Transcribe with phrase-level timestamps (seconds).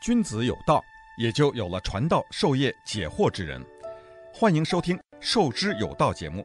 [0.00, 0.82] 君子有道，
[1.18, 3.62] 也就有了传道授业解惑之人。
[4.32, 6.42] 欢迎收听《授之有道》节目，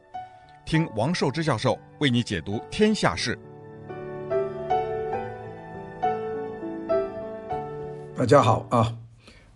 [0.66, 3.38] 听王寿之教授为你解读天下事。
[8.14, 8.98] 大家好啊，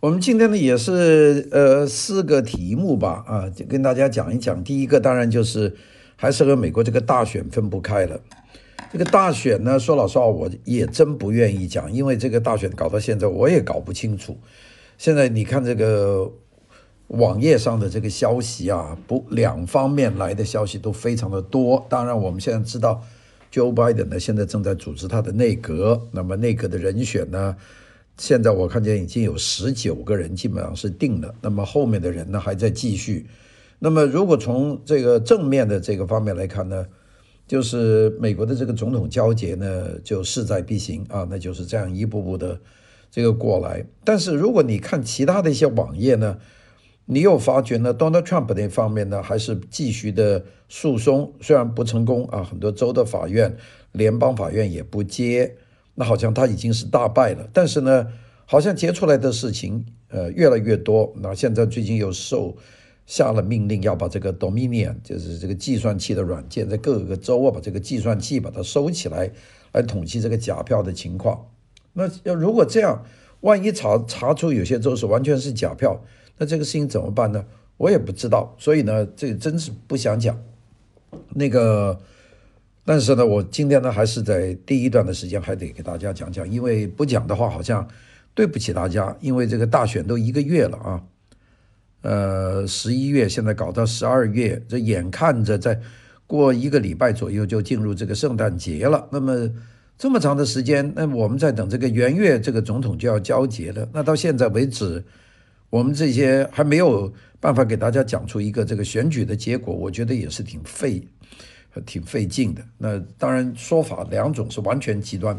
[0.01, 4.65] 我们今天呢也是呃四个题目吧啊，就跟大家讲一讲。
[4.65, 5.77] 第一个当然就是
[6.17, 8.19] 还是和美国这个大选分不开了。
[8.93, 14.37] 这个大选呢，说老实话，我也真不愿意讲，因为这个大选搞到现在，我也搞不清楚。
[14.99, 16.29] 现在你看这个
[17.07, 21.87] 网页上的这个消息啊，不，两方面来的消息都非常的多。
[21.89, 23.01] 当然，我们现在知道
[23.53, 27.57] ，Joe Biden 呢现在正在组织他的内阁，那么内阁的人选呢，
[28.19, 33.29] 现在我看见已经有十九个人基本上是定了，那么后面的人呢还在继续。
[33.79, 36.85] 那么如果从这个正面的这个方面来看呢，
[37.51, 42.61] 就是美国的这个总统交接呢，就势在必行啊，那就是这样一步步的
[43.11, 43.85] 这个过来。
[44.05, 46.39] 但是如果你看其他的一些网页呢，
[47.07, 53.57] 你又发觉呢，Donald Trump 那方面呢还是继续的诉讼，虽然不成功啊，很多州的法院、
[53.91, 55.57] 联邦法院也不接，
[55.97, 57.49] 那好像他已经是大败了。
[57.53, 58.07] 但是呢，
[58.47, 61.13] 好像结出来的事情呃越来越多。
[61.17, 62.57] 那现在最近又受。
[63.11, 69.29] 下了命令要把这个 Dominion，就是这个计算器的软件，在各个州啊，把这个计算器把它收起来，
[69.73, 71.45] 来统计这个假票的情况。
[71.95, 73.05] 那要如果这样，
[73.41, 76.01] 万一查查出有些州是完全是假票，
[76.39, 77.45] 那这个事情怎么办呢？
[77.79, 78.55] 我也不知道。
[78.57, 80.41] 所以呢，这真是不想讲。
[81.35, 81.99] 那个，
[82.87, 87.89] 但是呢，我今天呢，还是在第一段的时间还得给大家讲讲，因为不讲的话好像
[88.35, 91.03] 对不起大家，因为这个大选都一个月了啊。
[92.03, 95.79] 呃，十一月现在搞到十二月，这眼看着再
[96.27, 99.07] 过一个礼拜左右就进入这个圣诞节了。
[99.11, 99.51] 那么
[99.99, 103.87] 这么长的时间，那我们在等这个元月，这个总统就要交接了。
[103.93, 105.05] 那到现在为止，
[105.69, 111.07] 我们这些还没有办法给大家讲出一个这个选举的结果，我觉得也是挺费，
[111.85, 112.63] 挺费劲的。
[112.79, 115.39] 那当然说法两种是完全极端。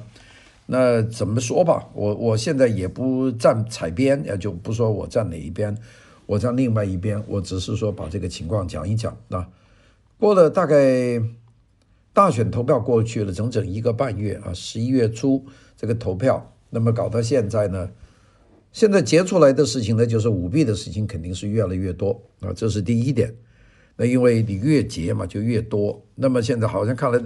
[0.67, 5.75] 那怎么说吧，我我现在也不站采边，也就不说我站哪一边。
[6.31, 9.49] 我在另外一边，我只是说把这个情况讲一讲啊。
[10.17, 11.21] 过了大概
[12.13, 17.89] 大选投票过去了整整一个半月啊，十一月初这个投票，那么搞到现在呢，
[18.71, 23.35] 现在结出来的事情呢，就是舞弊的事情肯定是越来越多啊，这是第一点。
[23.97, 26.01] 那因为你越结嘛，就越多。
[26.15, 27.21] 那么现在好像看来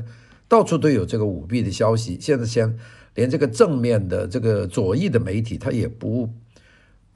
[0.48, 2.76] 到处都有这个舞弊的消息，现在先
[3.14, 6.28] 连这个正面的这个左翼的媒体，他也不。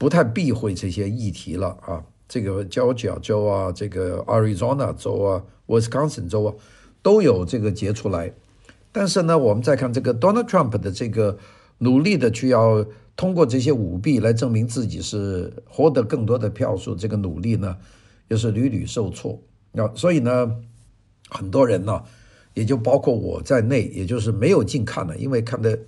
[0.00, 6.54] 不太避讳这些议题了啊，这个交角州啊，这个 Arizona 州啊，Wisconsin 州啊，
[7.02, 8.32] 都有这个结出来。
[8.92, 11.36] 但是呢，我们再看这个 Donald Trump 的这个
[11.76, 12.82] 努力的去要
[13.14, 17.76] 通过这些舞弊来证明自己是获得更多的票数，这个努力呢，
[18.28, 19.38] 又是屡屡受挫。
[19.72, 20.56] 那所以呢，
[21.28, 22.02] 很多人呢，
[22.54, 25.78] 也就包括我在内，也就是没有进看了，因为看的，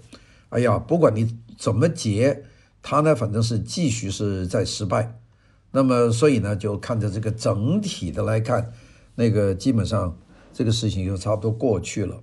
[0.51, 2.45] 哎呀，不管你怎么结。
[2.83, 5.21] 他呢，反正是继续是在失败，
[5.71, 8.73] 那么所以呢，就看着这个整体的来看，
[9.15, 10.19] 那个基本上
[10.53, 12.21] 这个事情就差不多过去了。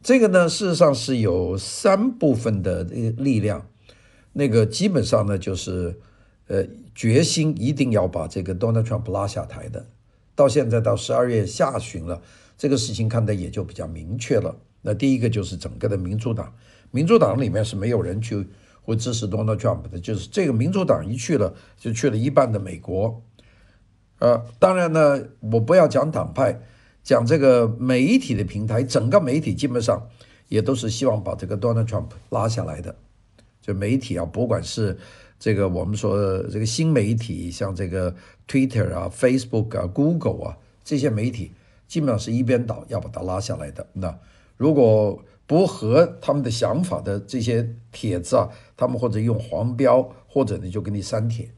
[0.00, 3.66] 这个呢，事实上是有三部分的力量，
[4.32, 5.98] 那个基本上呢就是
[6.46, 6.64] 呃
[6.94, 9.84] 决心一定要把这个 Donald Trump 拉下台的。
[10.36, 12.22] 到现在到十二月下旬了，
[12.56, 14.56] 这个事情看的也就比较明确了。
[14.82, 16.54] 那第一个就是整个的民主党，
[16.92, 18.46] 民主党里面是没有人去。
[18.82, 23.22] 会支持 Donald Trump 的，就是这个民主党一去了，就去了一半的美国。
[24.18, 26.60] 呃，当然呢，我不要讲党派，
[27.02, 30.08] 讲这个媒体的平台，整个媒体基本上
[30.48, 32.94] 也都是希望把这个 Donald Trump 拉下来的。
[33.62, 34.96] 就媒体啊，不管是
[35.38, 38.14] 这个我们说这个新媒体，像这个
[38.48, 41.52] Twitter 啊、Facebook 啊、Google 啊这些媒体，
[41.86, 43.86] 基本上是一边倒，要把它拉下来的。
[43.92, 44.18] 那
[44.56, 51.50] 如果不合他们的想法的这些帖子啊，他们或者用黄标，或者呢就给你删帖，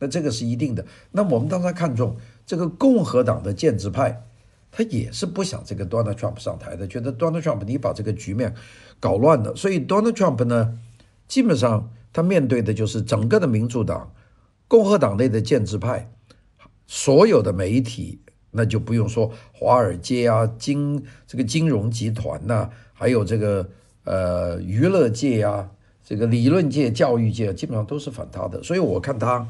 [0.00, 0.84] 那这个是一定的。
[1.12, 4.22] 那我们当然看重这个共和党的建制派，
[4.70, 8.54] 他也是不想这个 Donald Trump 上台的，觉得 Donald Trump 你把这个局面
[9.00, 9.56] 搞乱了。
[9.56, 10.78] 所以 Donald Trump 呢，
[11.26, 14.12] 基本上他面对的就是整个的民主党、
[14.68, 16.12] 共和党内的建制派，
[16.86, 18.20] 所有的媒体。
[18.52, 23.68] 那就不用说华尔街啊，金这个金融集团呐、还有这个
[24.04, 25.70] 呃娱乐界啊，
[26.02, 28.62] 这个理论界、教育界，基本上都是反他的。
[28.62, 29.46] 所以我看他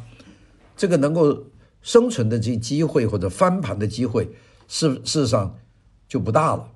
[0.76, 1.44] 这个能够
[1.80, 4.28] 生存的这机会或者翻盘的机会，
[4.66, 5.56] 事事实上
[6.08, 6.72] 就不大了。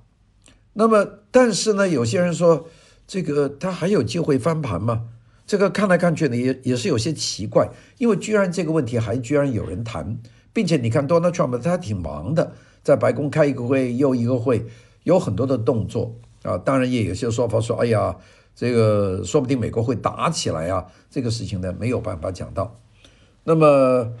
[0.73, 2.67] 那么，但是呢，有些人说
[3.05, 5.09] 这个他还有机会翻盘吗？
[5.45, 10.17] 这个看来看去呢，也也是有些奇怪，因为居然这个问题还居然有人谈，
[10.53, 14.65] 并且你看 Donald Trump 他挺忙的，在白宫开一个会又一个会，
[15.03, 16.57] 有很多的动作啊。
[16.57, 18.15] 当然也有些说法说，哎呀，
[18.55, 22.79] 这个说不定美国会打起来啊，这个事情呢没有办法讲到。
[23.43, 24.13] 那么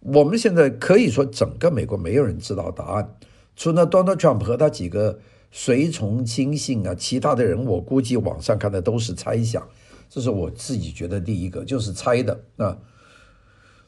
[0.00, 3.16] 我们现在可以说，整个美国没有人知道答案，
[3.56, 5.18] 除了 Donald Trump 和他几个
[5.50, 9.66] 随从亲信啊，其他的人我估计网上看的都是猜想。
[10.10, 12.78] 这是我自己觉得第一个就是猜的啊，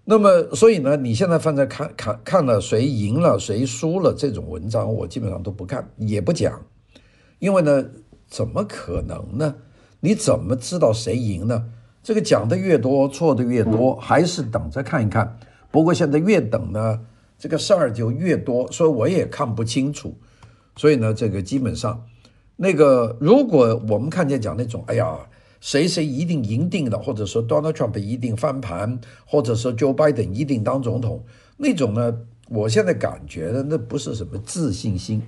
[0.04, 6.62] 那么所以呢，你现在放在看看看了谁赢了谁输了这种文章，我基本上都不看也不讲，
[7.40, 7.84] 因为呢，
[8.28, 9.56] 怎么可能呢？
[9.98, 11.64] 你怎么知道谁赢呢？
[12.04, 15.36] 这个讲的越多，错的越多，还是等着看一看。
[15.72, 17.00] 不过现在越等呢，
[17.36, 20.14] 这个事儿就越多，所以我也看不清楚。
[20.76, 22.06] 所以呢，这个基本上，
[22.54, 25.18] 那个如果我们看见讲那种，哎呀。
[25.62, 31.22] 谁谁一定赢定了，或者说 Donald Trump 一定翻盘，或者说 Joe Biden 一定当总统，
[31.58, 32.16] 那种呢，
[32.48, 35.20] 我现在感觉的那不是什么自信心，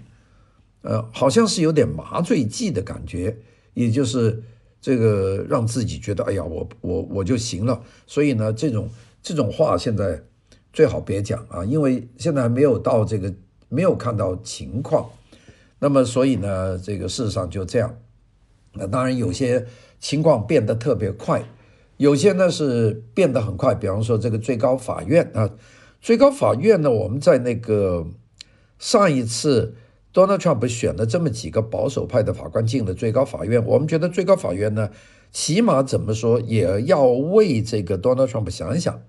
[0.82, 3.36] 呃，好像是有点麻醉剂的感觉，
[3.74, 4.42] 也就是
[4.80, 7.82] 这个让自己觉得，哎呀，我我我就行了。
[8.06, 8.88] 所以呢，这种
[9.22, 10.22] 这种话现在
[10.72, 13.34] 最好别讲啊，因为现在还没有到这个，
[13.68, 15.08] 没有看到情况。
[15.78, 17.96] 那么所以呢，这个事实上就这样。
[18.74, 19.66] 那当然有些。
[20.02, 21.44] 情况变得特别快，
[21.96, 25.48] 有些呢是变得很快，比方说这个最高法院啊，
[26.00, 28.04] 最高法院呢，我们在那个
[28.80, 29.76] 上一次
[30.12, 34.90] Donald Trump 选了这么几个保守派的法官进了最高法院，我们觉得最高法院呢，
[35.30, 39.02] 起码怎么说也要为这个 Donald Trump 想一想，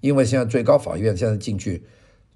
[0.00, 1.84] 因为现在最高法院现在进去，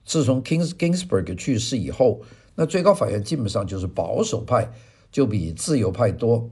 [0.05, 2.23] 自从 Kings Ginsburg 去世以后，
[2.55, 4.73] 那最高法院基本上就是保守派
[5.11, 6.51] 就比自由派多，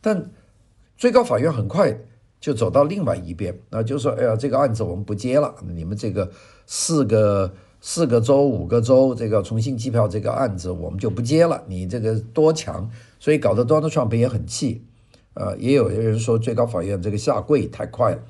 [0.00, 0.30] 但。
[0.96, 1.98] 最高法院很快
[2.38, 6.30] 就走到另外一边，那就说：“哎呀，这个案子我们不接了，你们这个
[6.66, 7.52] 四个
[7.86, 12.90] 四个州、五个州这个重新计票这个案子我们就不接了，你这个多强，
[13.20, 14.82] 所以搞得 Donald Trump 也很气。
[15.34, 18.22] 呃，也有人说最高法院这个下跪太快了，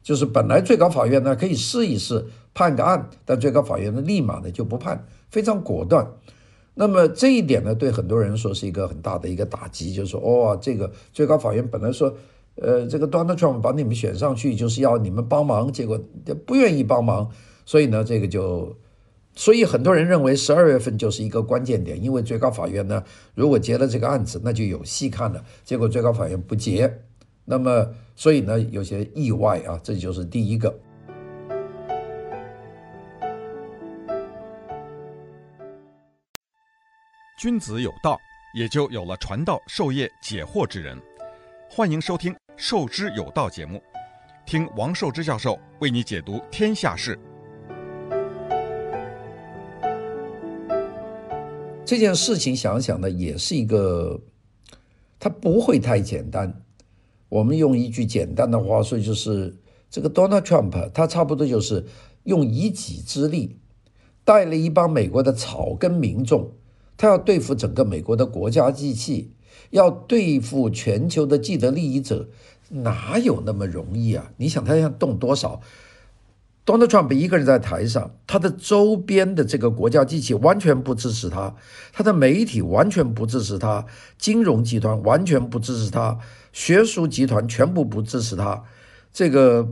[0.00, 2.24] 就是本来最高法院呢可以试一试
[2.54, 6.08] 判个案，但最高法院呢立马呢就不判，非常果断。”
[6.74, 12.14] 那么这一点呢，对很多人说是一个很大的一个打击，就是说，哦，这个最高法院本来说，
[12.54, 16.00] 呃，这个 Donald Trump 把你们选上去就是要你们帮忙，结果
[16.46, 17.28] 不愿意帮忙，
[17.66, 18.76] 所以呢，这个就，
[19.34, 23.02] 所以很多人认为十二月份就是一个关键点，因为最高法院呢，
[23.34, 25.42] 如果结了这个案子，那就有戏看了。
[25.64, 27.02] 结果最高法院不结，
[27.44, 30.78] 那么所以呢，有些意外啊，这就是第一个。
[37.38, 38.18] 君子有道，
[38.54, 41.00] 也就有了传道授业解惑之人。
[41.70, 43.82] 欢迎收听《授之有道》节目，
[44.44, 47.18] 听王寿之教授为你解读天下事。
[51.90, 54.20] 这件事情想想呢，也是一个，
[55.18, 56.62] 它不会太简单。
[57.28, 59.56] 我们用一句简单的话说，就是
[59.90, 61.84] 这个 Donald Trump，他差不多就是
[62.22, 63.56] 用一己之力，
[64.24, 66.52] 带了一帮美国的草根民众。
[66.96, 69.32] 他要对付整个美国的国家机器，
[69.70, 72.28] 要对付全球的既得利益者，
[72.68, 74.30] 哪有那么容易啊？
[74.36, 75.60] 你想他要动多少
[76.70, 81.52] ？Donald Trump 一个人在台上，他的周边的这个国家机器完全不支持他，
[81.92, 83.84] 他的媒体完全不支持他，
[84.16, 86.16] 金融集团完全不支持他，
[86.52, 88.62] 学术集团全部不支持他，
[89.12, 89.68] 这个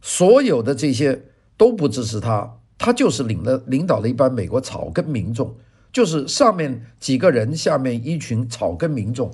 [0.00, 1.24] 所有的这些
[1.56, 5.52] 都不支持他，他就是领了领导了一般美国草根民众。
[5.92, 9.32] 就是上面几个人，下面一群草根民众，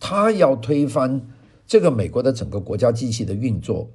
[0.00, 1.20] 他要推翻
[1.66, 3.90] 这个美国的整个国家机器的运作，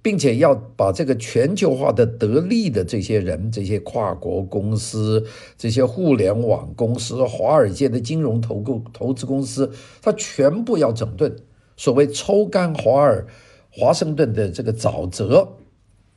[0.00, 5.24] 并且要把这个全球化的得利的这些人、这些跨国公司、
[5.56, 9.70] 这些互联网公司、华尔街的金融投顾投资公司，
[10.00, 11.34] 他全部要整顿，
[11.76, 13.26] 所谓抽干华尔
[13.70, 15.56] 华盛顿的这个沼泽。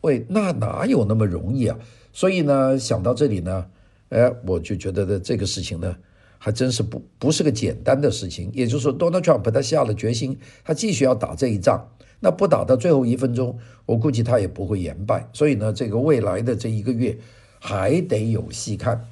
[0.02, 1.78] 喂，那哪有那么容易啊？
[2.12, 3.66] 所以呢，想到这里呢。
[4.10, 5.96] 哎，我就觉得的这个事情呢，
[6.38, 8.50] 还真是不不是个简单的事情。
[8.52, 11.90] 也就是说，Donald Trump 他下了决心，他继续要打这一仗，
[12.22, 15.28] 那不打到最后一分钟，我估计他也不会言败。
[15.34, 17.18] 所以呢，这个未来的这一个月
[17.60, 19.08] 还得有戏看。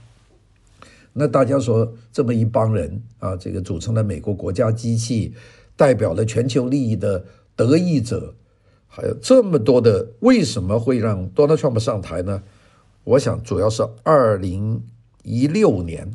[1.13, 5.33] 那大家说，这么一帮人啊，这个组成了美国国家机器，
[5.75, 7.25] 代表了全球利益的
[7.55, 8.35] 得益者，
[8.87, 12.43] 还有这么多的，为什么会让 Donald Trump 上台呢？
[13.05, 14.83] 我想主要是二零
[15.23, 16.11] 一六年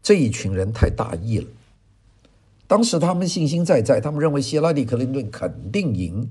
[0.00, 1.46] 这一群人太大意了。
[2.72, 6.30] 当时他们信心在在，他们认为希拉里·克林顿肯定赢，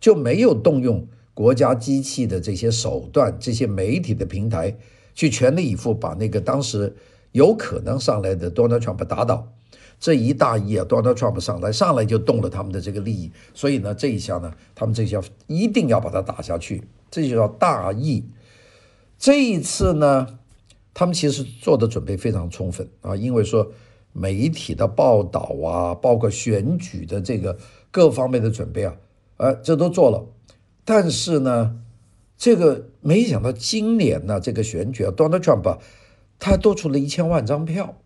[0.00, 4.74] 就没有动用国家机器的这些手段，这些媒体的平台
[5.14, 6.96] 去全力以赴把那个当时
[7.32, 9.52] 有可能上来的 Donald Trump 打倒。
[10.00, 18.24] 这一大意啊，Donald Trump 上来上来就动了他们的这个利益，所以呢，这一下呢，他们这一下一定要把它打下去，这就叫大意。
[19.18, 20.38] 这一次呢，
[20.94, 23.70] 他们其实做的准备非常充分啊，因为说
[24.18, 27.58] 媒体的报道啊，包括选举的这个
[27.90, 28.96] 各方面的准备啊，
[29.36, 30.26] 呃，这都做了。
[30.84, 31.80] 但是呢，
[32.38, 35.78] 这个没想到今年呢，这个选举啊，Donald Trump 啊，
[36.38, 37.96] 他多出了一千万张票。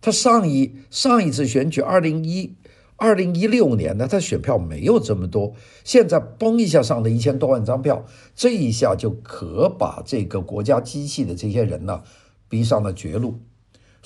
[0.00, 2.56] 他上一上一次选举，二零一
[2.96, 8.04] 二零一六年呢，他选票没有这么多，现在嘣一下上了一千多万张票，
[8.34, 12.02] 这一下就可把这个国家机器的这些人呢
[12.48, 13.38] 逼上了绝路，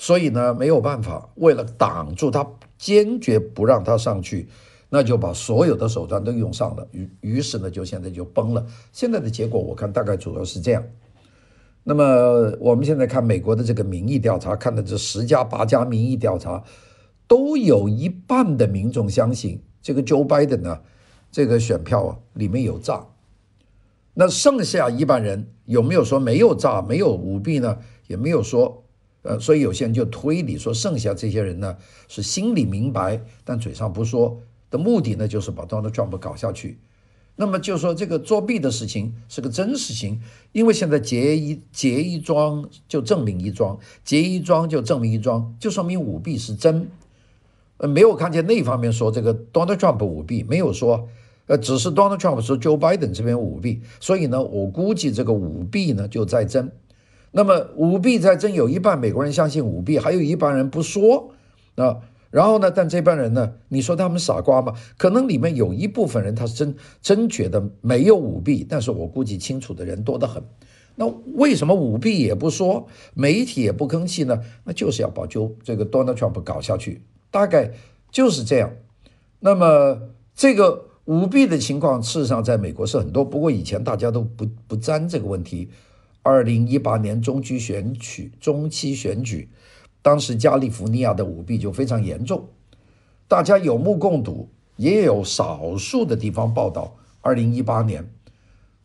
[0.01, 4.47] 所以呢没有办法，为了挡住他，坚决不让他上去，
[4.87, 8.65] 那就把所有的手段都用上了，于于是呢就现在就崩了。
[8.93, 10.81] 现在的结果我看大概主要是这样。
[11.83, 16.63] 那么我们现在看美国的这个民意调查，看的这十家八家民意调查，
[17.27, 20.79] 都有一半的民众相信这个 Joe Biden 呢，
[21.29, 23.05] 这个选票啊里面有诈。
[24.13, 27.79] 那剩下一半人有没有说没有诈、没有舞弊呢？
[28.07, 28.85] 也没有说。
[29.21, 31.75] 呃，所以有些人就推理说，剩下这些人呢
[32.07, 36.79] 是心里明白，但嘴上不说的目的呢，就是把 Donald Trump 搞下去。
[37.35, 40.21] 那么就说这个作弊的事情是个真实情，
[40.51, 46.89] 因为现在结一结一桩就证明一桩，结一桩就证明一桩，就说明舞弊是真。
[47.77, 51.07] 呃，没有看见那方面说这个 Donald Trump 舞弊，没有说，
[51.47, 56.71] 呃，只是 Donald Trump 说 Joe Biden 这边舞弊，所以呢，我估计这个舞弊呢就在真。
[57.31, 61.31] 那么舞弊在真，有一半美国人相信舞弊，还有一半人不说
[61.75, 61.97] 啊。
[62.31, 62.69] 然后呢？
[62.69, 63.53] 但这帮人呢？
[63.69, 64.73] 你说他们傻瓜吗？
[64.99, 70.43] 可能里面有一部分人他是真真觉得没有舞弊，但是我估计清楚的人多得很。
[70.93, 74.41] 那为什么舞弊也不说，媒体也不吭气呢？
[74.63, 77.71] 那就是要把就这个 Donald Trump 搞下去，大概
[78.11, 78.73] 就是这样。
[79.39, 79.99] 那么
[80.35, 85.69] 这个舞弊的情况，事实上在美国是很多，不过以前大家都不不沾这个问题。
[86.21, 89.49] 二零一八年中期选举，中期选举。
[90.01, 92.47] 当时加利福尼亚的舞弊就非常严重，
[93.27, 96.95] 大家有目共睹，也有少数的地方报道。
[97.21, 98.09] 二零一八年，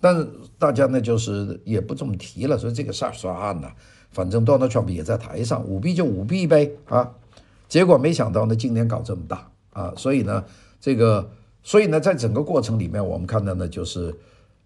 [0.00, 3.73] 但是大家呢就是也不这么提了，说这个事儿算了，
[4.11, 7.14] 反正 Donald Trump 也在台上，舞弊就舞弊呗啊。
[7.69, 10.45] 结果没想到呢，今年搞这么大啊，所以呢，
[10.81, 11.31] 这个
[11.62, 14.12] 所以呢，在整个过程里面，我们看到呢，就是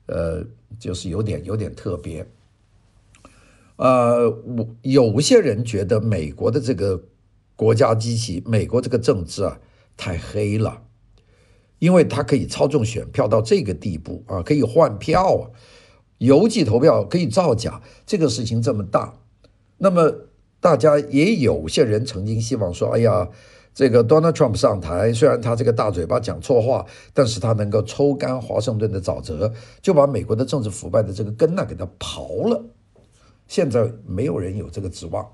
[0.07, 0.43] 呃，
[0.79, 2.27] 就是有点有点特别。
[3.79, 7.01] 呃，我有些人觉得美国的这个
[7.55, 9.61] 国家机器，美国这个政治啊
[9.97, 10.83] 太黑了，
[11.79, 15.51] 因为它可以操纵选票到这个地步啊，可以换票啊，
[16.19, 19.15] 邮寄投票可以造假，这个事情这么大，
[19.77, 20.13] 那么
[20.59, 23.29] 大家也有些人曾经希望说，哎呀，
[23.73, 32.65] 这个 Donald Trump 上台，虽然他这个大嘴巴讲错话，但是他能够抽干华盛顿的沼泽，就把美国的政治腐败的这个根呢给他刨了。
[33.49, 35.27] 现在没有人有这个指望，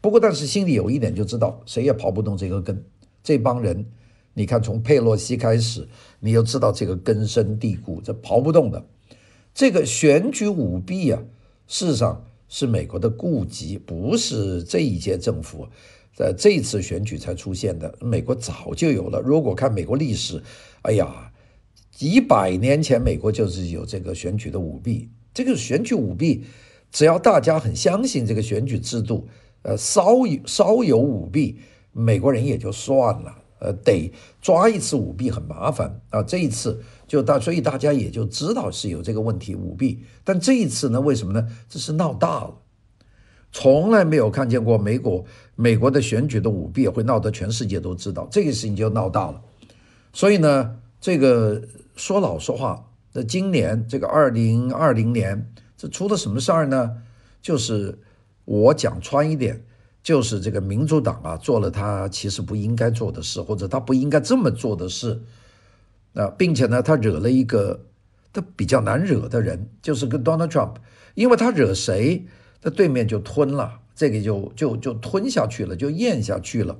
[0.00, 2.84] 不过但是心里有一点就知道，谁也刨不动这个根。
[3.22, 3.86] 这帮人，
[4.34, 5.86] 你看从佩洛西开始，
[6.18, 8.84] 你就知道这个根深蒂固，这刨不动的。
[9.54, 11.22] 这个选举舞弊啊，
[11.68, 15.68] 事实上是美国的痼疾，不是这一届政府
[16.16, 17.94] 在这次选举才出现的。
[18.00, 19.20] 美国早就有了。
[19.20, 20.42] 如果看美国历史，
[20.82, 21.30] 哎呀，
[21.92, 25.08] 几百年前美国就是有这个选举的舞弊。
[25.32, 26.44] 这个选举舞弊。
[26.90, 29.28] 只要大家很相信这个选举制度，
[29.62, 31.60] 呃，稍有稍有舞弊，
[31.92, 36.22] 美国人也就算了，呃，得抓一次舞弊很麻烦啊。
[36.22, 40.02] 这一次就大，所以大家也就知道是有这个问题舞弊。
[40.24, 41.46] 但这一次呢，为什么呢？
[41.68, 42.54] 这是闹大了，
[43.52, 45.24] 从来没有看见过美国
[45.56, 49.42] 美国的选举的舞弊会闹得全世界都知道，这个事情就闹大了。
[50.14, 51.60] 所以呢，这个
[51.96, 55.52] 说老实话，那今年这个二零二零年。
[55.78, 56.98] 这出了什么事儿呢？
[57.40, 57.96] 就是
[58.44, 59.64] 我讲穿一点，
[60.02, 65.22] 就是这个民主党啊做了他其实不应该做的事，或者他不应该这么做的事。
[66.14, 67.86] 啊，并且呢，他惹了一个
[68.32, 70.74] 他比较难惹的人，就是跟 Donald Trump，
[71.14, 72.26] 因为他惹谁，
[72.60, 76.78] 他对面就吞了，这个就就就吞下去了，就咽下去了。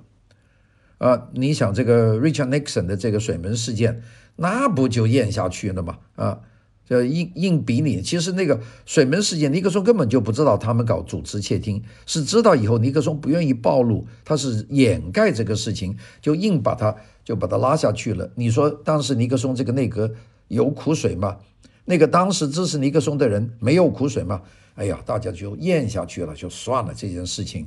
[0.99, 4.03] 啊，你想这个 Richard Nixon 的这个水门事件，
[4.35, 5.99] 那不就咽下去了吗？
[6.17, 6.41] 啊。
[6.89, 18.31] 就硬硬逼你，其实那个水门事件，尼克松根本就不知道他们搞主持窃听，是知道以后尼克松不愿意暴露，他是掩盖这个事情，就硬把他就把他拉下去了。
[18.37, 20.11] 你说当时尼克松这个内阁
[20.49, 21.37] 有苦水吗？
[21.85, 24.41] 那个当时支持尼克松的人没有苦水吗？
[24.75, 27.67] 哎呀，大家就咽下去了，就算了这件事情。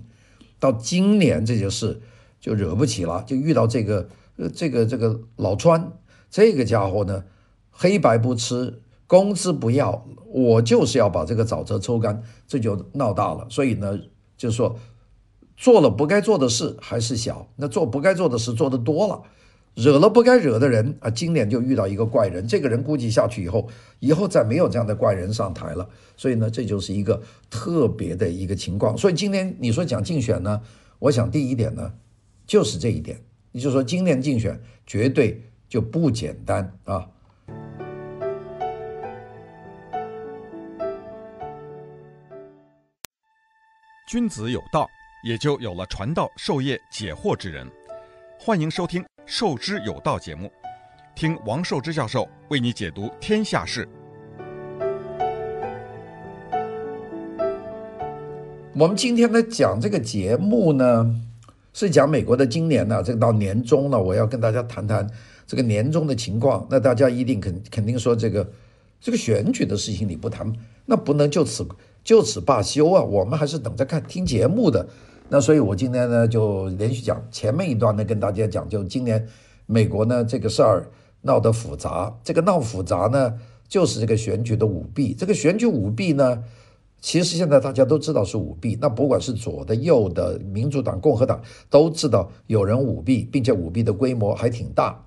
[0.59, 2.01] 到今年这件事
[2.39, 5.91] 就惹不起了，就遇到这个呃这个这个老川
[6.29, 7.23] 这个家伙呢，
[7.69, 8.79] 黑白不吃，
[9.11, 13.45] 工资不要，我就是要把这个沼泽抽干，这就闹大了。
[13.49, 13.99] 所以呢，
[14.37, 14.77] 就是说
[15.57, 19.23] 做了不该做的事还是小，那做不该做的事做得多了。
[19.75, 21.09] 惹了不该惹的人啊！
[21.09, 23.67] 今年就遇到一个怪人，这个人估计下去以后，
[23.99, 25.89] 以后再没有这样的怪人上台了。
[26.15, 28.97] 所以呢，这就是一个特别的一个情况。
[28.97, 30.61] 所以今年你说讲竞选呢，
[30.99, 31.91] 我想第一点呢，
[32.47, 37.09] 就是这一点，也就是说今年竞选绝对就不简单啊。
[44.11, 44.85] 君子有道，
[45.23, 47.65] 也就有了传道授业解惑之人。
[48.37, 49.01] 欢迎收听。
[49.25, 50.51] 授之有道节目，
[51.15, 53.87] 听王寿之教授为你解读天下事。
[58.75, 61.21] 我们今天呢讲这个节目呢，
[61.71, 65.09] 是讲美国的今年呢，这个到年终了，我要跟大家谈谈
[65.47, 66.67] 这个年终的情况。
[66.69, 68.51] 那大家一定肯肯定说，这个
[68.99, 70.51] 这个选举的事情你不谈，
[70.85, 71.65] 那不能就此
[72.03, 73.03] 就此罢休啊！
[73.03, 74.87] 我们还是等着看听节目的。
[75.29, 79.25] 那所以，我今天呢就连续讲前面一段呢，跟大家讲，就今年
[79.65, 80.89] 美国呢这个事儿
[81.21, 83.33] 闹得复杂，这个闹复杂呢，
[83.67, 85.13] 就是这个选举的舞弊。
[85.13, 86.43] 这个选举舞弊呢，
[86.99, 88.77] 其实现在大家都知道是舞弊。
[88.81, 95.05] 那不管是左的、右的，民主党、共和党都知道有人舞弊，并且舞弊的规模还挺大。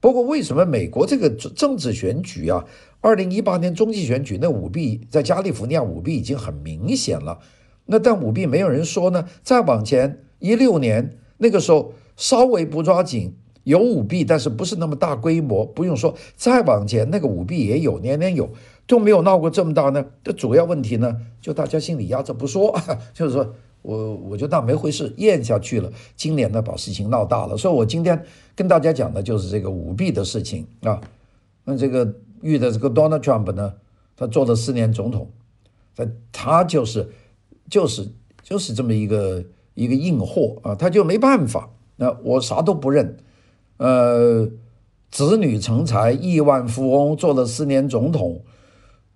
[0.00, 2.64] 不过，为什么美国这个政治选举啊，
[3.02, 7.40] 二零一八年中期选举那舞弊，在加利福尼亚舞弊已经很明显了。
[7.86, 9.28] 那但舞弊没有人说呢？
[9.42, 15.66] 再往前一六年那个时候稍微不抓紧有舞弊，但是不是那么大规模。
[15.66, 18.48] 不用说，再往前那个舞弊也有，年年有，
[18.86, 20.06] 都没有闹过这么大呢。
[20.22, 22.72] 这主要问题呢，就大家心里压着不说，
[23.12, 25.92] 就是说我我就当没回事，咽下去了。
[26.14, 31.00] 今年呢，把事情闹大了，所以我今天跟大家讲的就是这个舞弊的事情啊。
[31.64, 33.74] 那这个遇的这个 Donald Trump 呢，
[34.14, 35.30] 他做了四年总统，
[35.96, 37.10] 他他就是。
[37.70, 38.06] 就是
[38.42, 41.70] 就是这么一个一个硬货啊，他就没办法。
[41.96, 43.16] 那我啥都不认，
[43.78, 44.46] 呃，
[45.10, 48.42] 子女成才，亿万富翁，做了四年总统。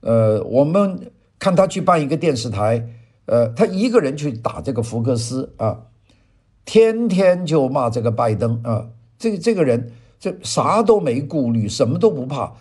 [0.00, 2.88] 呃，我们看他去办一个电视台，
[3.26, 5.88] 呃，他一个人去打这个福克斯啊，
[6.64, 12.54] 天天就骂这个拜登啊，这这个人这啥都没顾虑，什么都不怕。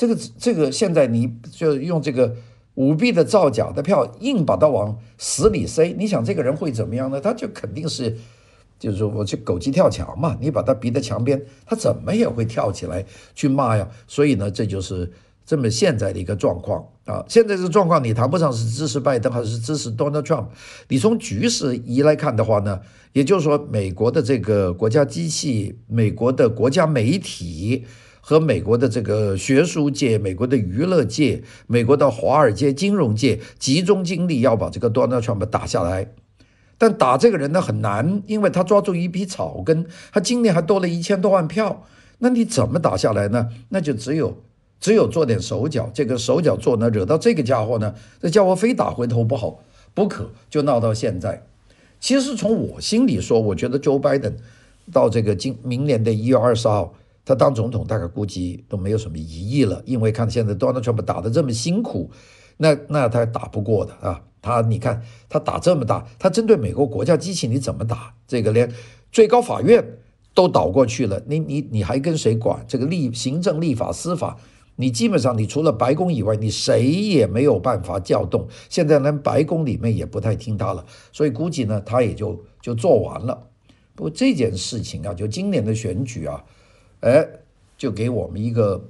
[0.00, 2.34] 这个这个现在你就用这个。
[2.76, 5.92] 舞弊的造假的票，硬把他往死里塞。
[5.98, 7.20] 你想这个人会怎么样呢？
[7.20, 8.16] 他就肯定是，
[8.78, 10.38] 就是说我去狗急跳墙嘛。
[10.40, 13.86] 你把他逼到墙边，他怎么也会跳起来去骂呀。
[14.06, 15.12] 所以呢，这就是
[15.44, 17.22] 这么现在的一个状况啊。
[17.28, 20.46] 现在这状况，你谈不上是支持拜登还是支持 Donald Trump。
[20.88, 22.80] 你从局势一来看的话呢，
[23.12, 27.84] 也就是说，美国的这个国家机器，美国的国家媒体。
[28.30, 36.12] 和美国的这个学术界、美国的娱乐界、美国的华尔街金融界集中精力要把这个 Donald Trump 打下来，
[36.78, 41.84] 但打这个人呢很难，因为他抓住一批草根，他今年还多了一千多万票，
[42.20, 43.48] 那你怎么打下来呢？
[43.70, 44.36] 那就只有
[44.78, 49.60] 只有做点手脚，这个手脚做呢，惹到这个家伙呢，这家伙非打回头不好
[49.92, 51.44] 不可，就闹到现在。
[51.98, 54.34] 其实从我心里说，我觉得 Joe Biden
[54.92, 56.94] 到这个今明年的一月二十号。
[57.24, 62.10] 他当总统大概估计都没有什么疑义了，因为看现在 Donald Trump 打得这么辛苦，
[62.56, 64.22] 那那他打不过的啊。
[64.42, 68.14] 他你看他打这么大，他针对美国国家机器你怎么打？
[68.26, 68.72] 这个连
[69.12, 69.84] 最高法院
[70.32, 72.64] 都倒过去了，你你你还跟谁管？
[72.66, 74.38] 这个立行政、立法、司法，
[74.76, 78.48] 你基本上你除了白宫以外，你谁也没有办法叫动。
[78.70, 83.46] 现在连白宫里面也不太听他了，所以估计呢，他也就就做完了。
[83.94, 86.42] 不过这件事情啊，就今年的选举啊。
[87.00, 87.26] 哎，
[87.76, 88.88] 就给我们一个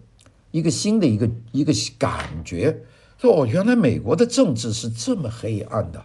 [0.51, 2.83] 一个新的一个一个感觉，
[3.19, 6.05] 说哦，原来美国的政治是这么黑暗的，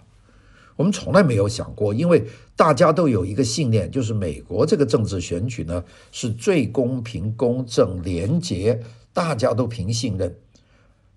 [0.76, 10.36] 我们从来没有想过，因为大家都有一个信念，就是美国这个政治选举呢是最公平、公正、廉洁，大家都凭信任。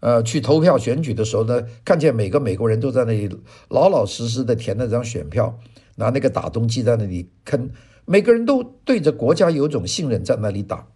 [0.01, 3.29] 呃，去投票选举的时候呢，看见每个美国人都在那里
[3.69, 5.59] 老老实实的填那张选票，
[5.97, 7.69] 拿那个打洞机在那里坑。
[8.09, 10.89] 每个人都对着国家有种信任，在那里打，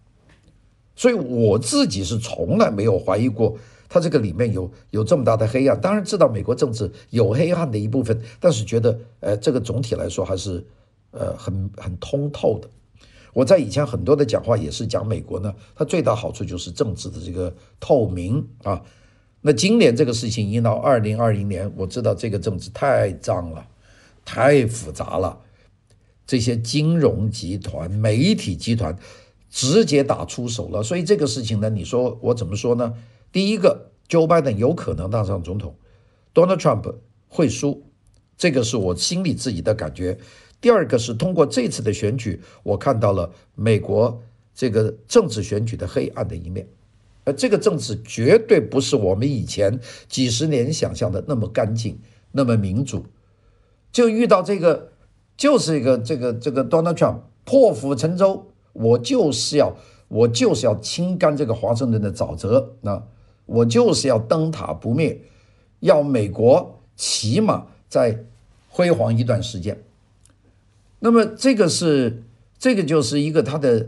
[0.95, 3.55] 所以我自己是从来没有怀疑过
[3.87, 5.79] 他这个里面有有这么大的黑暗。
[5.79, 10.65] 当然知道美国政治有黑暗的一部分，但是觉得呃这个总体来说还是
[11.11, 12.67] 呃很很通透的。
[13.31, 18.81] 我在以前很多的讲话也是讲美国呢，它最大好处就是政治的这个透明啊。
[19.41, 23.63] 那今年这个事情一到二零二零年，我知道这个政治太脏了，
[24.25, 25.37] 太复杂了，
[26.25, 28.97] 这些金融集团、媒体集团
[29.49, 30.81] 直接打出手了。
[30.81, 32.93] 所以这个事情呢，你说我怎么说呢？
[33.31, 35.75] 第一个，Joe Biden 有可能当上总统
[36.33, 36.95] ，Donald Trump
[37.27, 37.83] 会输，
[38.37, 40.17] 这个是我心里自己的感觉。
[40.61, 44.23] 第二个是通过这次的选举，我看到了美国
[44.55, 46.65] 这个政治选举的黑暗的一面，
[47.25, 51.99] 而这个政治绝对不是我们以前几十年想象的那么干净、
[52.31, 53.05] 那么民主。
[53.91, 54.92] 就遇到这个，
[55.35, 59.75] 就是一个这个这个 Donald Trump 破釜沉舟，我就是要
[60.07, 63.03] 我就是要清干这个华盛顿的沼泽，那
[63.45, 65.21] 我就是要灯塔不灭，
[65.79, 68.23] 要美国起码再
[68.69, 69.83] 辉煌一段时间。
[70.99, 72.23] 那么这个是，
[72.57, 73.87] 这个就是一个他的，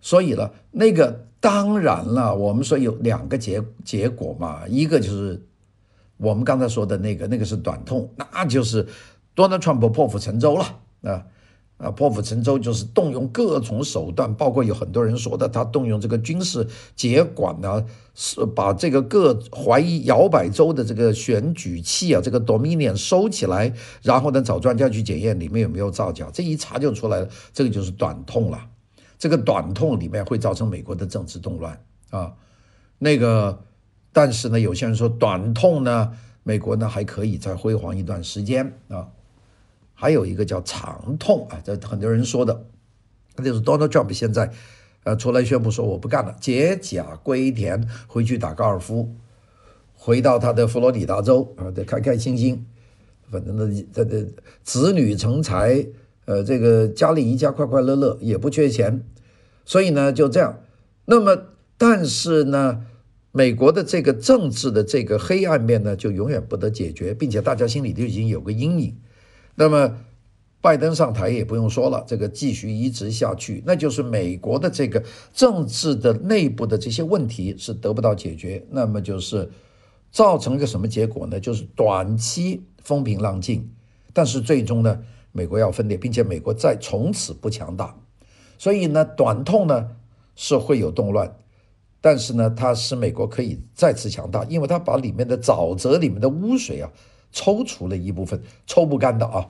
[0.00, 5.40] 所以了，那个当然了，我们说有两个结结果嘛，一个就是
[6.16, 8.84] 我们刚才说的那个，那个是短痛，那就是
[9.40, 11.24] Donald Trump 破釜沉舟了啊。
[11.78, 23.72] 啊，破釜沉舟就是动用各种手段，包括有很多人说的，他动用这个军事接管呢，是把这个各怀疑摇摆州的这个选举器啊，这个 Dominion 收起来，
[24.02, 28.60] 然后呢找专家去检验里面有没有造假，这一查就出来了，这个就是短痛了。
[29.18, 32.34] 这个短痛里面会造成美国的政治动乱啊。
[32.98, 33.58] 那个，
[34.12, 39.08] 但是呢，有些人说短痛呢，美国呢还可以再辉煌一段时间啊。
[40.00, 42.64] 还有一个叫长痛啊，这很多人说的，
[43.36, 44.50] 那就是 Donald Trump 现在，
[45.04, 49.14] 呃，出来宣布说我不干了，解甲归田，回去打高尔夫，
[49.92, 52.64] 回到他的佛罗里达州啊，得开开心心，
[53.30, 54.26] 反正呢，他的
[54.62, 55.86] 子女成才，
[56.24, 59.04] 呃，这个家里一家快快乐乐，也不缺钱，
[59.66, 60.60] 所以呢，就这样。
[61.04, 61.36] 那么，
[61.76, 62.86] 但是呢，
[63.32, 68.96] 美国的这个政治的这个黑暗面呢，就永远不得解决，并且大家心里就已经有个阴影。
[69.54, 69.96] 那么，
[70.62, 79.50] 拜登上台也不用说了，这个继续一直下去，那就是美国的这个政治的内部的这些问题是得不到解决，那么就是
[80.10, 81.40] 造成一个什么结果呢？
[81.40, 83.70] 就是短期风平浪静，
[84.12, 85.00] 但是最终呢，
[85.32, 87.94] 美国要分裂，并且美国再从此不强大，
[88.58, 89.88] 所以呢，短痛呢
[90.36, 91.36] 是会有动乱，
[92.00, 96.90] 但是呢，它使美国可以再次强大，因为它把里面的沼泽里面的污水啊。
[97.32, 99.46] 抽除了一部分，抽不干的啊。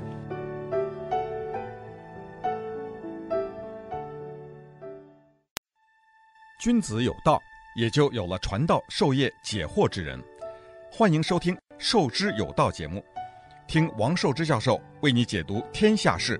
[6.60, 7.40] 君子有道，
[7.74, 10.22] 也就有了传道授业解惑之人。
[10.92, 13.02] 欢迎收听《授之有道》节目，
[13.66, 16.38] 听王寿之教授为你解读天下事。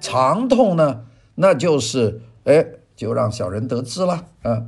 [0.00, 4.66] 长痛呢，那就是哎，就让小人得志了啊。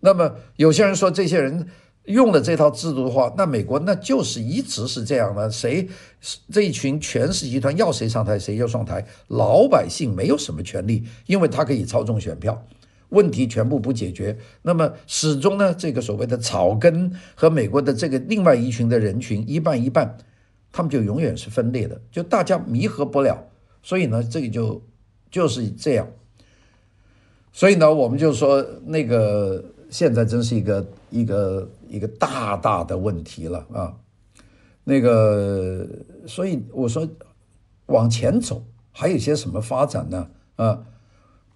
[0.00, 1.66] 那么有些人说，这些人
[2.06, 5.86] 用了这套制度的话，那美国那就是一直是这样的，谁
[6.50, 12.64] 这一群权势集团要谁上台谁就上台，老百姓没有什么权利，因为他可以操纵选票，
[13.10, 14.36] 问题全部不解决。
[14.62, 20.16] 那么始终呢，这个所谓的草根和美国的这个另外一群的人群一半一半，
[20.72, 23.46] 他们就永远是分裂的，就大家弥合不了。
[23.82, 24.82] 所以呢，这个就
[25.30, 26.08] 就是这样。
[27.52, 29.62] 所以呢，我们就说那个。
[29.90, 33.96] 现在真是一个一个一个大大的问题了啊！
[34.84, 35.86] 那个，
[36.26, 37.06] 所以我说
[37.86, 40.30] 往前走还有些什么发展呢？
[40.54, 40.86] 啊，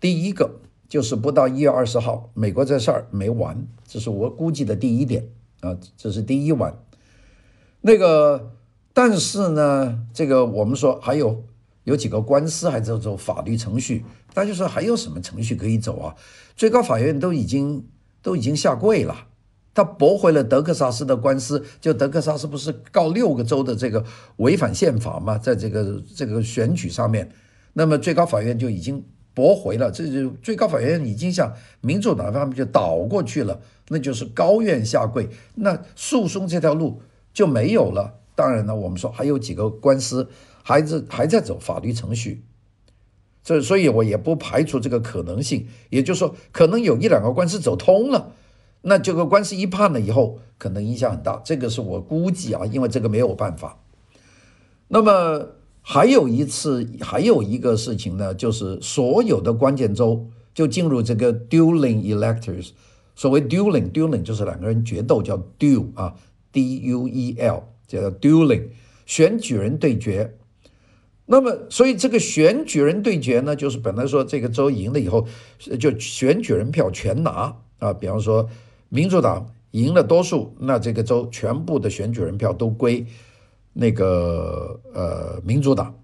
[0.00, 5.28] 第一个就是不到一月二十号，美国这事儿没完，这是我估计的第一点
[5.60, 6.76] 啊，这是第一完。
[7.82, 8.50] 那个，
[8.92, 11.44] 但是呢，这个我们说还有
[11.84, 16.16] 有几个官司还在走法律程序，大家说还有什么程序可以走啊？
[16.56, 17.86] 最高法院都已经。
[18.24, 19.14] 都已经下跪了，
[19.74, 21.62] 他驳回了德克萨斯的官司。
[21.78, 24.02] 就德克萨斯不是告六个州的这个
[24.38, 25.36] 违反宪法吗？
[25.36, 27.30] 在这个这个选举上面，
[27.74, 29.90] 那么最高法院就已经驳回了。
[29.90, 37.02] 这就最高法院已经向民主党方面就倒过去了，那就是高院下跪，那诉讼这条路
[37.34, 38.20] 就没有了。
[38.34, 40.26] 当然呢，我们说还有几个官司
[40.62, 42.42] 还是还在走法律程序。
[43.44, 45.66] 这所以，我也不排除这个可能性。
[45.90, 48.32] 也就是说，可能有一两个官司走通了，
[48.80, 51.40] 那这个官司一判了以后，可能影响很大。
[51.44, 53.78] 这个是我估计啊，因为这个没有办法。
[54.88, 55.46] 那么
[55.82, 62.70] 还有一次，还有一个事情呢，就是所有的关键州就进入这个 dueling electors。
[63.14, 66.14] 所谓 dueling，dueling 就是两个人决斗，叫 duel 啊
[66.50, 68.68] ，D U E L，叫 dueling，
[69.04, 70.34] 选举人对决。
[71.26, 75.26] 那么，所以这个选举人对决呢，就是本来说这个州赢了以后，
[75.80, 77.94] 就选举人票全拿啊。
[77.94, 78.46] 比方说，
[78.90, 83.06] 民主党赢了多数，那这个州全部的选举人票都归
[83.72, 85.94] 那个呃民主党。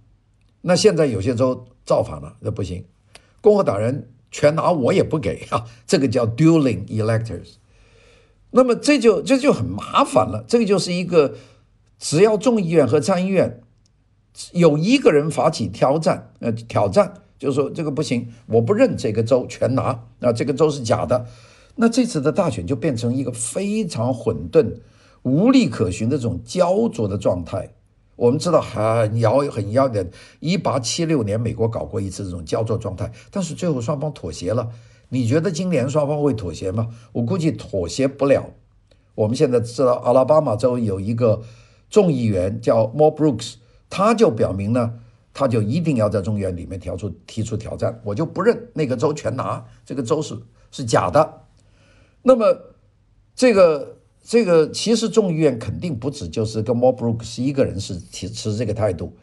[0.63, 2.83] 那现在有些州造反了，那不行，
[3.43, 5.67] 共和党人全拿，我也不给 啊。
[5.87, 7.57] 这个叫 dueling electors。
[8.53, 10.43] 那么这就这就很麻烦了。
[10.49, 11.35] 这个就是一个，
[11.99, 13.61] 只要众议院和参议院。
[14.53, 21.27] 有一个人发起挑战，呃，挑战就是说这个不行，我不认这个州全拿，那这个州是假的，
[21.77, 24.75] 那这次的大选就变成一个非常混沌、
[25.23, 27.71] 无力可循的这种焦灼的状态。
[28.17, 34.69] 我们知道很遥很遥远，一八七六年美国搞过一次这种焦灼状态，但是最后双方妥协了。
[35.09, 36.89] 你觉得今年双方会妥协吗？
[37.13, 38.51] 我估计妥协不了。
[39.15, 41.43] 我们现在知道阿拉巴马州有一个
[41.89, 43.55] 众议员叫 Mo Brooks。
[43.91, 44.95] 他就表明呢，
[45.35, 50.39] 他就一定要在众议院里面挑出提出挑战，我就不认那个州全拿，这个州是
[50.71, 51.43] 是假的。
[52.23, 52.57] 那么，
[53.35, 59.17] 这个这个其实众议院肯定不止就是跟 Mo Brooks 一个人是持持这个态度。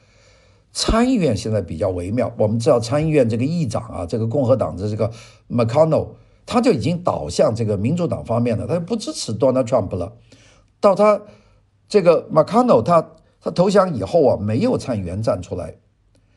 [0.73, 5.10] 参议院现在比较微妙，我们知道参议院这个议长啊，这个共和党的这个
[5.49, 6.10] McConnell，
[6.45, 10.17] 他就已经倒向这个民主党方面了，他就不支持 Donald Trump 了。
[10.82, 11.21] 到他
[11.88, 13.13] 这个 McConnell 他。
[13.39, 15.76] 他投降以后啊，没有参议员站出来，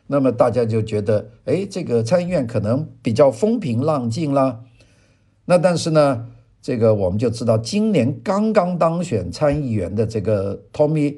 [0.06, 4.60] 那么大家就觉得，哎，这个参议院可能比较风平浪静啦。
[5.46, 6.28] 那但是呢，
[6.60, 11.16] 这个我们就知道，今年刚刚当选参议员的这个 Tommy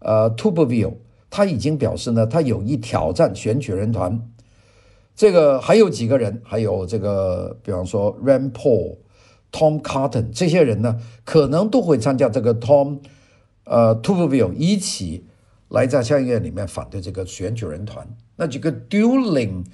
[0.00, 0.94] 呃 Tuberville，
[1.30, 4.20] 他已经表示呢，他有意挑战选举人团。
[5.14, 8.96] 这个还有几个人，还有这个，比方说 Rand Paul、
[9.52, 12.98] Tom Cotton 这些人呢，可能都会参加这个 Tom。
[13.70, 15.24] 呃 t u b e v i l l e 一起
[15.68, 18.04] 来在参议院里面反对这个选举人团，
[18.34, 19.64] 那这个 dueling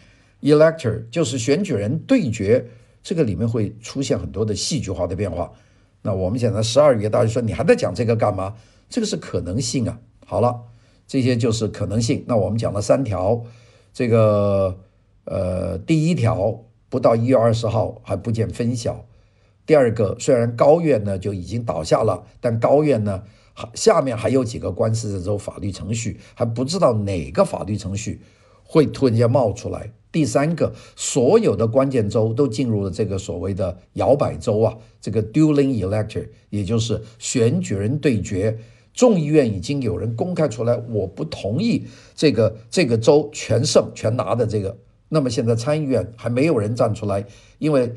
[0.42, 2.62] elector 就是选举人对决，
[3.02, 5.50] 这个里面会出现很多的戏剧化的变化。
[6.02, 8.54] 那我们现在十二月，大家说你还在讲这个干嘛？
[8.90, 9.98] 这个是可能性啊。
[10.26, 10.60] 好了，
[11.06, 12.22] 这些就是可能性。
[12.28, 13.42] 那我们讲了三条，
[13.94, 14.78] 这个
[15.24, 19.06] 呃，第一条不到一月二十号还不见分晓。
[19.64, 23.22] 第二个，虽然高院呢就已经倒下了，但高院呢。
[23.74, 28.20] 下面还有几个官司的这种法律程序，还不知道哪个法律程序
[28.62, 29.92] 会突然间冒出来。
[30.12, 38.58] 第三个，所有的关键州都进入了这个所谓的摇摆州啊，这个 dueling elector，也就是选举人对决。
[38.94, 44.76] 众议院已经有人公开出来，我不同意这个这个州全胜全拿的这个。
[45.08, 47.24] 那么现在参议院还没有人站出来，
[47.58, 47.94] 因为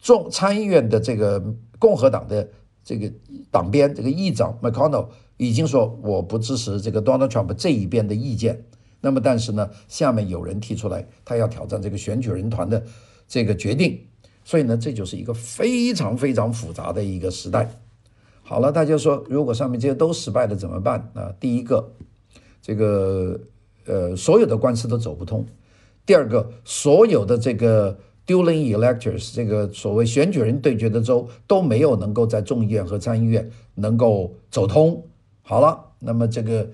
[0.00, 1.42] 众参议院的这个
[1.78, 2.48] 共和党的。
[2.84, 3.10] 这个
[3.50, 8.64] 党鞭这个议长 McConnell 已经说我不支持这个 Donald Trump 这一边的意见。
[9.00, 12.82] 那么，但是呢，下面有人提出来，他要挑战这个选举人团的
[13.26, 14.00] 这个决定。
[14.44, 17.68] 所以呢，这就是一个非常非常复杂的一个时代。
[18.42, 21.10] 好了，大家说，如果上面这些都失败了怎么办？
[21.14, 21.92] 啊，第一个，
[22.60, 23.40] 这个
[23.86, 25.44] 呃，所有的官司都走不通；
[26.06, 27.98] 第二个，所有的这个。
[28.26, 35.04] Dueling electors，这个所谓选举人对决的州都没有能够在众议院和参议院能够走通。
[35.42, 36.68] 好了，那么这个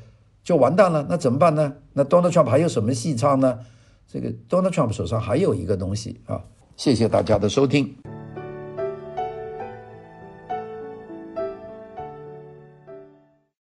[0.44, 1.06] 就完蛋了。
[1.08, 1.72] 那怎么办呢？
[1.94, 3.58] 那 Donald Trump 还有什么戏唱呢？
[4.06, 6.44] 这个 Donald Trump 手上还有一个东西啊。
[6.76, 7.94] 谢谢大家的收听。